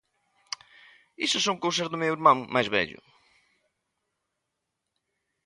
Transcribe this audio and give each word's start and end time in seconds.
Iso 1.25 1.39
son 1.41 1.57
cousas 1.65 1.87
do 1.89 1.99
meu 2.01 2.09
irmán 2.15 2.37
máis 2.53 2.67
vello 2.75 2.99